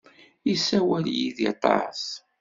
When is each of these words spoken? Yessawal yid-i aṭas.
Yessawal 0.49 1.05
yid-i 1.15 1.45
aṭas. 1.53 2.03